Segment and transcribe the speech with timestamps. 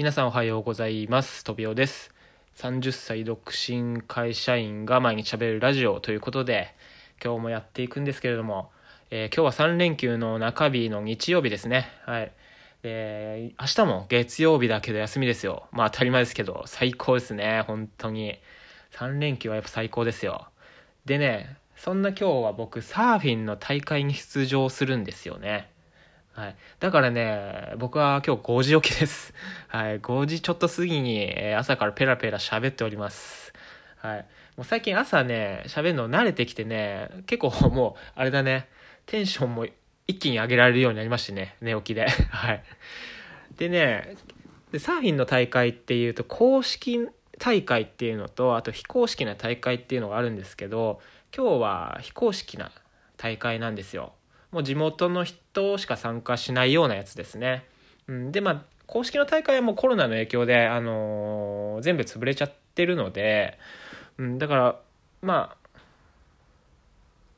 [0.00, 1.44] 皆さんおはようございます。
[1.44, 2.10] とびおです。
[2.56, 6.74] 30歳独身会社員が毎日喋るラジオということで、
[7.22, 8.70] 今日もやっていくんですけれども、
[9.10, 11.86] えー今日は3連休の中日の日曜日ですね。
[12.06, 12.32] はい。
[12.80, 15.66] で、明日も月曜日だけど休みですよ。
[15.70, 17.64] まあ当たり前ですけど、最高ですね。
[17.66, 18.38] 本当に。
[18.92, 20.48] 3連休はやっぱ最高ですよ。
[21.04, 25.68] でね、そんな今日は僕、サーフィンの大会に出場するんですよね。
[26.40, 26.56] はい。
[26.78, 29.34] だからね、僕は今日5時起きです。
[29.68, 30.00] はい。
[30.00, 33.52] 5時ちょっと過ぎにえ朝からペラペラ喋っております。
[33.98, 34.26] はい。
[34.56, 38.68] もう最近朝ね、喋るの慣れてきてね、結構もう、あれだね、
[39.04, 39.66] テンションも
[40.06, 42.08] 一気に上げられるようになりましてね、寝起きで。
[42.32, 42.64] はい。
[43.58, 44.16] でね、
[44.72, 47.06] でサーフィンの大会っていうと、公式
[47.38, 51.02] 大会っていうのと、あと非公式な大会っていうのがあるんですけど、
[51.36, 52.72] 今日は非公式な
[53.18, 54.14] 大会なんですよ。
[54.52, 57.64] もう地元の人しか参加しないようなやつですね。
[58.08, 63.58] うん、でまあ公式の大会はもうコロナの影響で、あのー全部潰れちゃってるので、
[64.18, 64.80] うん、だから
[65.22, 65.78] まあ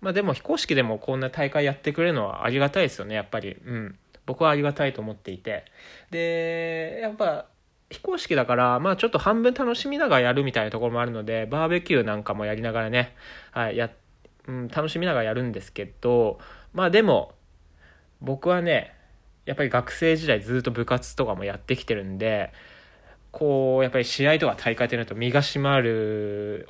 [0.00, 5.64] まあでも非公式でもこんな大会やってくれるのはありがたいですよねやっぱり、うん、僕はありがたいと思っていて。
[6.10, 7.46] でやっぱ
[7.90, 13.14] 非公式だから、まあちょっと半分楽しみながらやるみたいなところもあるので、バーベキューなんかもやりながらね、
[13.50, 13.90] はい、や、
[14.48, 16.40] うん、楽しみながらやるんですけど、
[16.72, 17.34] まあでも、
[18.20, 18.94] 僕はね、
[19.44, 22.52] やっぱり学生時代ずっと部活とかもやってきてるんで、
[23.30, 26.68] こう、やっぱり試合とか大会となると身が締まる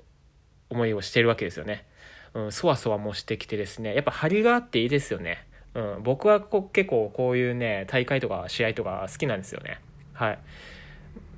[0.69, 1.87] 思いをしてるわけですよね。
[2.35, 5.47] うん、そわそわもしてきてですね、やっぱ張りがあっていいですよね。
[5.75, 9.81] うん、僕はこ結構こういうね、大会とか試合とか好きなんですよね。
[10.13, 10.39] はい。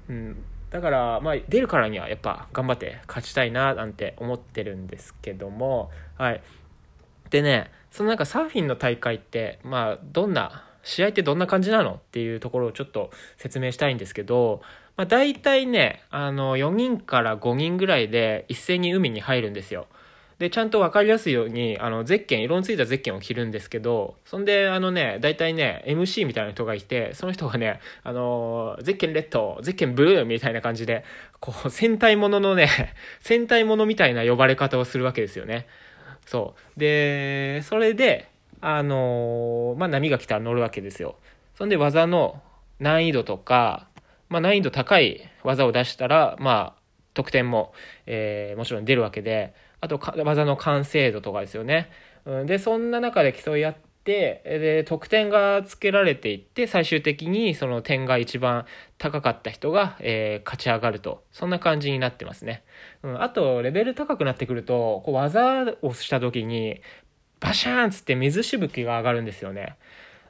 [0.08, 6.42] うん、だから、まあ、出るからにはやっぱ頑張って勝ちたいななんて思ってるんですけども、はい。
[7.30, 11.92] でね、そのなんかサーフィンの大会って、まあ、どんな、試合ってどんな感じなの？
[11.92, 14.60] っていうところをちょっと説明したいんですけど、
[14.98, 19.86] まあ、大体ね、あの、4人から5人ぐらいで一斉に海に入るんですよ。
[20.40, 31.04] で、ちゃんと分かりやすいように、あの、ゼッケン、色のついたゼッケンを着るんですけど、そんで、あのね、大体ね、MC みたいな人がいて、その人がね、あの、ゼッケンレッド、ゼッケンブルーみたいな感じで、
[31.40, 32.68] こう、戦隊もののね、
[33.20, 35.66] 戦隊ものみたいな呼ばれ方をするわけですよね。
[36.30, 36.78] そう。
[36.78, 38.30] で、それで、
[38.60, 41.16] あのまあ、波が来たら乗るわけですよ。
[41.56, 42.40] そんで、技の
[42.78, 43.88] 難易度とか、
[44.28, 46.80] まあ、難易度高い技を出したら、まあ、
[47.14, 47.72] 得点も、
[48.06, 51.90] えーもちろん出るわけで、あと技の完成度とかですよね。
[52.24, 58.66] うん、で、そんな中で競い合っ、で、得点がつけられていって、最終的にその点が一番
[58.98, 61.22] 高かった人が、えー勝ち上がると。
[61.32, 62.62] そんな感じになってますね。
[63.02, 66.80] うん、あと、レベル高くなってくると、こう技をした時に、
[67.40, 69.76] バシャーンっつって水しぶきが上がるんですよね。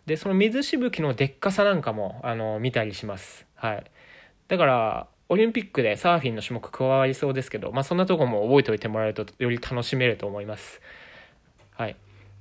[0.07, 3.47] で、その水しぶきのでっかさなんかも、あの、見たりします。
[3.55, 3.85] はい。
[4.49, 10.81] だから、オリンピックでサーフィンの種目加わりそうですけど、まあそんなとこも覚えておいてもらえるとより楽しめると思います。
[11.77, 11.95] はい。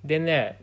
[0.03, 0.57] でね、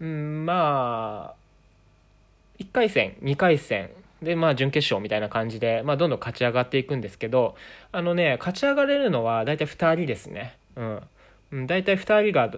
[0.00, 3.90] うん、まあ、1回戦、2回戦、
[4.22, 7.54] で、まあ準決勝みたいな感じで、まあどんどん勝ち上がっていくんですけど、
[7.92, 10.56] あのね、勝ち上がれるのは大体2人ですね。
[10.76, 11.02] うん。
[11.52, 12.52] うん、大体2人が、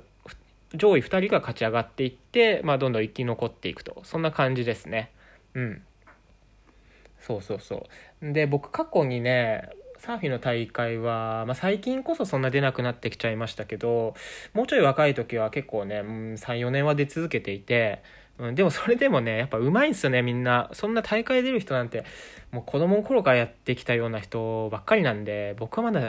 [0.74, 4.00] 上位2人が勝ち上がっていって、まあどんどん生き残っていくと。
[4.04, 5.10] そんな感じですね。
[5.54, 5.82] うん。
[7.20, 7.86] そうそうそ
[8.22, 8.32] う。
[8.32, 9.68] で、僕過去にね、
[10.00, 14.14] サーフィンの大会は、まあ、最近こそそんな出なくなってきちゃいましたけど、
[14.54, 18.02] もうちょい若い時は結構ね、うん、3、4年は出続けていて、
[18.38, 20.70] うん、でもそれでもね、やっぱ上手いんですよね、みんな。
[20.72, 22.06] そんな大会出る人なんて、
[22.50, 26.00] もう子供の頃からやってきたような人ばっかりなんで、僕はまだ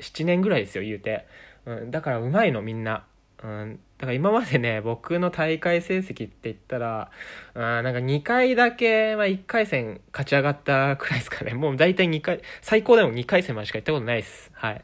[0.00, 1.26] 7年ぐらいですよ、言うて。
[1.64, 3.06] うん、だから上手いの、みんな。
[3.42, 7.10] うん、だから今までね、 僕の大会成績って言ったら、
[7.54, 11.52] うん、なんか2回だけ、まあ1回戦勝ち上がったくらいですかね。
[11.52, 14.50] もう大体2回、最高でも2回戦までしか行ったことないです。
[14.54, 14.82] はい。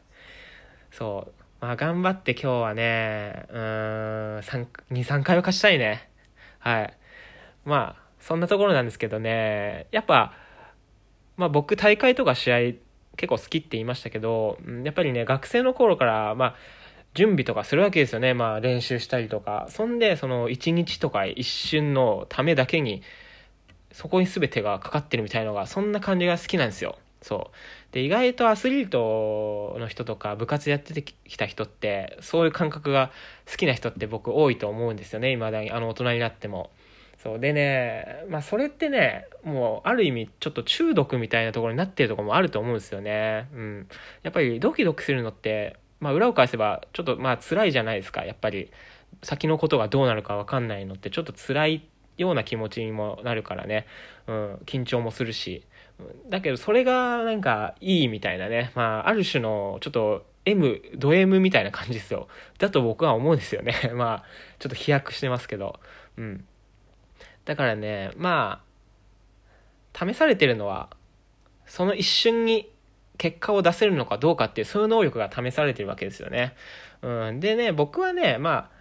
[0.91, 1.33] そう。
[1.59, 6.07] まあ頑張って今日はね、うーん、3 2、3回は勝ちたいね。
[6.59, 6.93] はい。
[7.65, 10.33] まあ、そんなところなんですけどね、やっぱ、
[11.37, 12.57] まあ僕大会とか試合
[13.15, 16.55] 結構好きって言いましたけど、やっぱりね、学生の頃から、まあ、
[17.17, 18.35] 準備とかするわけですよね。
[18.35, 19.65] まあ練習したりとか。
[19.69, 23.01] そんで、その一日とか一瞬のためだけに、
[23.91, 26.95] そこに全てがかかってるみたいのが、そんな感じが好きなんですよ。
[27.23, 27.93] そう。
[27.93, 33.11] で、意外とアスリートの人とか部活やってきた人って、そういう感覚が
[33.49, 35.33] 好きな人って僕多いと思うんですよね。
[35.33, 36.69] 未だに、あの大人になっても。
[37.23, 37.39] そう。
[37.39, 43.47] でね、まあそれってね、もうある意味ちょっと中毒みたいなところになってるとこもあると思うんですよね。
[43.55, 43.87] うん。
[44.21, 48.25] やっぱりドキドキするのって、まあ裏を返せばちょっとまあ辛いじゃないですか。
[48.25, 48.71] やっぱり
[49.23, 53.85] 先のことがどうなるかわかんないのってちょっと辛いような気持ちにもなるからね、
[54.27, 55.63] うん、緊張もするし、
[56.29, 62.27] だけどそれがなんかいいみたいなね、まあ、ある種のちょっと M、ド M みたいな感じですよ。
[62.57, 63.73] だと僕は思うんですよね。
[63.93, 64.23] まあ、
[64.59, 65.79] ちょっと飛躍してますけど。
[66.15, 66.45] うん。
[67.43, 68.61] だからね、ま
[69.93, 70.89] あ、試されてるのは、
[71.65, 72.71] その一瞬に
[73.17, 76.55] 結果を出せるのかどうかっていう、そういう能力が試されてるわけですよね。
[77.01, 77.39] うん。
[77.39, 78.77] でね、僕はね、まあ、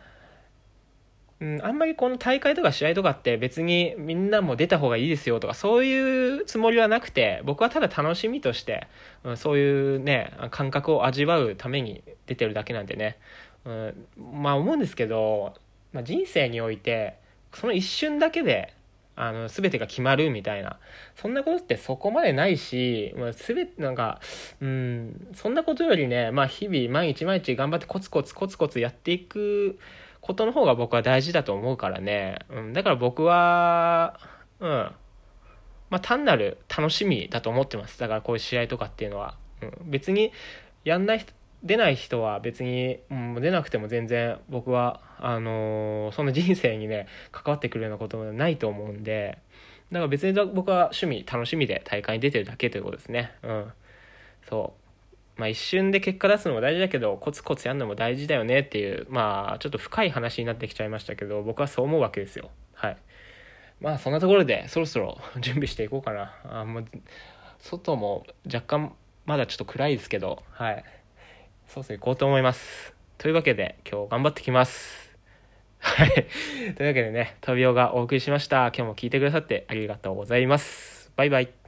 [1.38, 8.86] うん、あんまりこの大会とか試合とかって別にみんなも出た方がいいですよとかそういうつもりはなくて僕はただ楽しみとして、
[9.22, 13.18] うん、そういうね感覚を味わうために出てるだけなんでね、
[13.66, 14.06] うん、
[14.42, 15.52] まあ思うんですけど、
[15.92, 17.18] まあ、人生において
[17.52, 18.72] その一瞬だけで
[19.16, 20.78] あの全てが決まるみたいな
[21.14, 24.20] そんなことってそこまでないし、まあ、全てなんか
[24.60, 29.78] うんそんなことよりね、まあ、日々毎日毎日頑張ってコツコツコツコツやっていく
[30.26, 32.40] ことの方が僕は大事だと思うからね。
[32.50, 34.18] うん、だから僕は、
[34.58, 34.68] うん。
[35.88, 38.00] まあ、単なる楽しみだと思ってます。
[38.00, 39.36] だからこういう試合とかっていうのは。
[39.62, 40.32] うん、別に、
[40.84, 41.32] やんない人、
[41.66, 49.38] 出ない人は別に、うん、出なくても全然僕は、あのー、その人生にね、 関わってくるようなこともないと思うんで、
[49.90, 53.32] だから別に僕は趣味、楽しみで大会に出てるだけということですね。
[53.42, 53.72] うん。
[54.48, 54.74] そ
[55.36, 55.40] う。
[55.40, 62.50] まあ一瞬で結果出すのも大事だけど、コツコツやるのも大事だよねっていう、まあちょっと深い話になってきちゃいましたけど、僕はそう思うわけですよ。
[62.74, 62.96] はい。
[63.80, 66.34] まあそんなところでそろそろ 準備していこうかな。
[66.44, 66.84] あもう
[67.58, 68.96] 外も若干
[69.26, 70.84] まだちょっと暗いですけど、はい。
[71.68, 72.94] そうですね、行こうと思います。
[73.18, 75.16] というわけで今日頑張ってきます。
[75.78, 76.12] はい。
[76.74, 78.68] というわけでね、トビオがお送りしました。
[78.68, 81.12] 今日も聞いてくださってありがとうございます。
[81.16, 81.65] バイバイ。